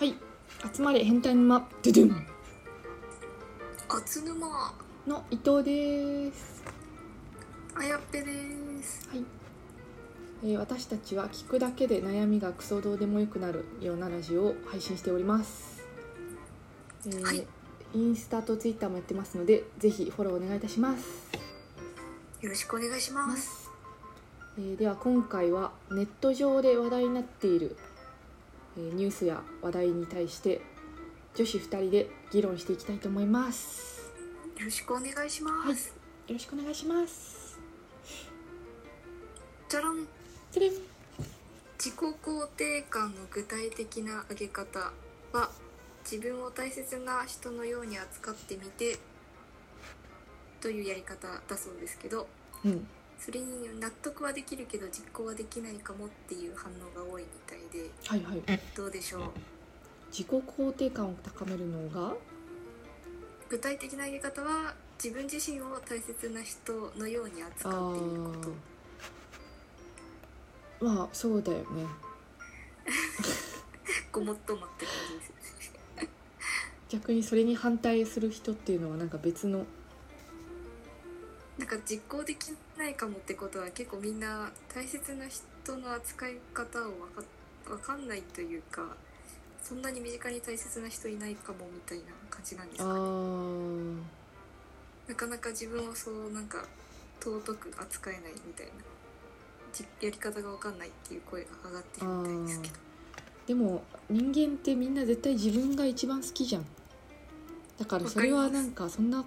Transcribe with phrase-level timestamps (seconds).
[0.00, 0.14] はい。
[0.74, 1.58] 集まれ変態沼。
[1.82, 2.26] ドゥドゥン
[3.90, 4.74] あつぬま
[5.06, 6.64] の伊藤です。
[7.74, 9.06] あやっぺです。
[9.10, 9.24] はい、
[10.42, 15.82] えー私たちは聞くだけで悩みがクソどうでもよくなるようなラジオを配信しております、
[17.04, 17.46] えーはい。
[17.92, 21.28] インスタとツイッターもやってますのでぜひフォローお願いいたします。
[22.40, 23.70] よろしくお願いします。
[24.56, 27.89] えーでは今回はネット上で話題になっている、えー
[28.76, 30.60] ニュースや話題に対して
[31.34, 34.10] 女子2人で議論していきたいと思います。
[34.58, 35.88] よろしくお願いします、
[36.26, 37.58] よろしくお願いします。
[39.68, 40.06] じゃらん。
[40.50, 40.68] それ
[41.78, 44.92] 自己肯定感の具体的な上げ方
[45.32, 45.50] は
[46.04, 48.98] 自分を大切な人のように扱ってみて
[50.60, 52.26] というやり方だそうですけど。
[52.64, 52.86] うん
[53.22, 58.60] それに納得はできるけど実行はできないかもっていう反応が多いみたいではいはい。
[58.74, 59.22] どうでしょう？
[60.10, 62.14] 自己肯定感を高めるのが？
[63.48, 68.32] 具体的な上げ方は自分自身を大切な人のように扱うっていうこ
[70.78, 70.84] と。
[70.84, 71.64] まあそうだよね。
[74.12, 76.10] ごもっともって感じです。
[76.88, 79.66] 逆にそれに反対する人っていうのはなんか別の
[81.70, 87.22] か実行できないかもってことは結構みんな大切な人の扱い方をわか
[87.72, 88.82] わかんないというか
[89.62, 92.98] そんなに身近に大切な人いないかもみたいな感じなんですあかね。
[92.98, 93.96] ー。
[95.08, 96.64] なかなか自分をそうなんか
[97.20, 98.72] 尊く扱えないみたいな
[99.72, 102.74] じやり方がわかんないっていう声が上がってるみたいですけど。
[103.46, 106.66] でも人間ってみんな絶対自分が一番好きじゃん。
[107.78, 109.24] だからそれはなんかそんな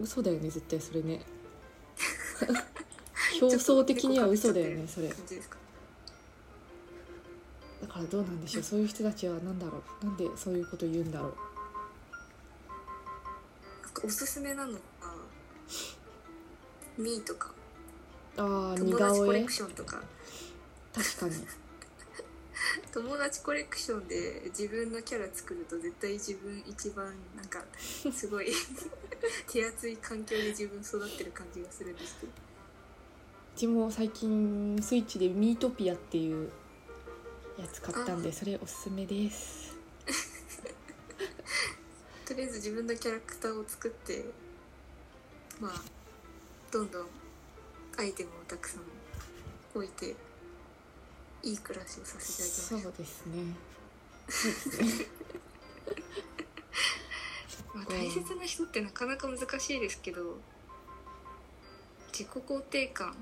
[0.00, 1.20] 嘘だよね絶対それね
[3.40, 5.08] 表層的には嘘だよねそれ。
[5.08, 5.14] だ
[7.88, 11.34] からどうなんでしょうそういう人たちは何だろうなんでそういうこと言うんだろう。
[14.04, 14.78] おすすめなのが
[16.98, 17.52] ミーとか。
[18.36, 19.26] ああ似顔絵？
[19.26, 20.02] コレクションとか。
[20.92, 21.34] 確かに
[22.92, 27.06] 友達コレクションで自分のキャラ作ると絶対自分一番
[27.36, 27.64] なんか
[28.12, 28.52] すごい
[29.50, 32.32] 手厚い環境で自分育ってる感じがするんですけど。
[33.54, 36.50] うちも最近スイッチでミートピアっていう
[37.58, 39.76] やつ買ったんでそれおすすめです。
[42.24, 44.24] とりあえず自分のキャラクターを作って
[45.60, 45.82] まあ
[46.70, 47.08] どんどん
[47.98, 48.82] アイテムをたくさん
[49.74, 50.16] 置いて
[51.42, 52.42] いい暮らしをさせて
[52.76, 52.92] あげまそう。
[52.98, 53.42] ですね
[54.28, 55.06] そうですね。
[57.74, 60.36] まあ、大切な人ってなかなか難しいですけど
[62.12, 63.14] 自己肯定感。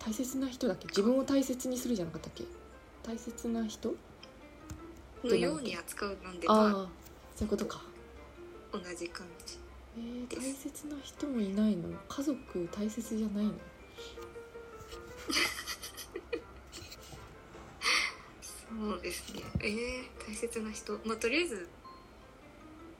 [0.00, 0.86] 大切な人だっけ？
[0.88, 2.44] 自分を大切にするじゃなかったっけ？
[3.04, 3.94] 大切な人？
[5.24, 6.90] のように扱うなんでああま
[7.36, 7.80] そういうことか。
[8.72, 9.58] あ同じ感じ。
[9.96, 11.88] えー、大切な人もいないの？
[12.08, 13.52] 家族大切じゃないの？
[18.82, 19.42] そうですね。
[19.60, 20.98] えー、大切な人。
[21.04, 21.68] まあとりあえず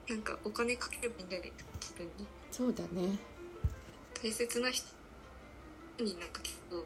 [0.07, 1.51] なんかお金かければいいんじゃない
[1.81, 3.19] 自分にそうだね。
[4.21, 4.85] 大切な人
[5.99, 6.85] になんか結構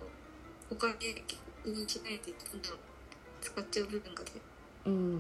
[0.71, 0.93] お金
[1.63, 2.79] にしないでどんどん
[3.39, 4.29] 使っちゃう部分がね。
[4.87, 5.19] うん。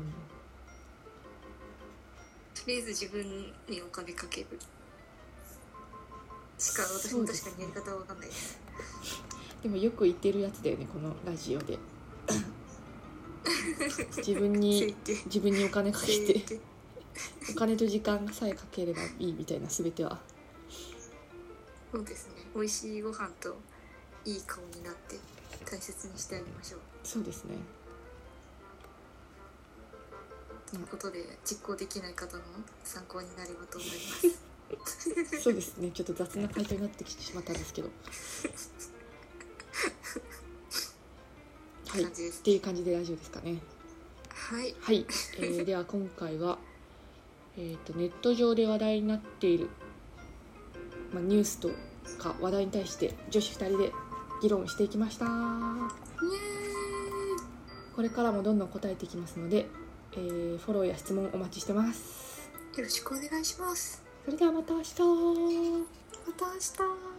[2.55, 3.23] とりあえず自分
[3.69, 4.47] にお金かける。
[6.57, 8.27] しか私も確かにやり方は分かんない。
[8.27, 8.59] です
[9.61, 11.77] でもよく言ってるやつだよねこのラジオで
[14.17, 14.95] 自分に
[15.25, 16.39] 自分にお金かけ整て。
[16.39, 16.59] 形
[17.51, 20.19] お金と時間さえかければいいみたいな全ては。
[21.91, 22.33] そうですね。
[22.53, 23.55] 美味しいご飯と
[24.25, 25.15] いい顔になって
[25.65, 26.79] 大切にしてあげましょう。
[27.03, 27.55] そうですね。
[30.69, 32.43] ということで実行できない方の
[32.83, 33.95] 参考になればと思いま
[35.31, 35.39] す。
[35.41, 35.91] そうですね。
[35.91, 37.89] ちょっと雑な回答になってきてしまったんですけど
[41.89, 42.03] はい。
[42.03, 42.07] っ
[42.43, 43.57] ていう感じで大丈夫ですかね。
[44.29, 44.75] はい。
[44.79, 45.05] はい、
[45.37, 46.57] えー では今回は、
[47.57, 49.69] えー、とネット上で話題になっている、
[51.13, 51.69] まあ、ニュースと
[52.17, 53.91] か話題に対して女子2人で
[54.41, 55.25] 議論していきました。
[57.95, 59.67] これからもどんどん答えていきますので、
[60.13, 62.49] えーフォローや質問お待ちしてます。
[62.75, 64.03] よろしくお願いします。
[64.23, 64.89] それではまた明日。
[64.91, 67.16] また明日